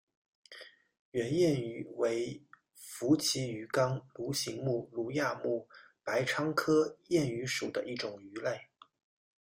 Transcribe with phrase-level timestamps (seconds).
[1.11, 2.41] 圆燕鱼为
[2.73, 5.67] 辐鳍鱼纲鲈形目鲈亚目
[6.03, 8.65] 白鲳科燕鱼属的一种鱼类。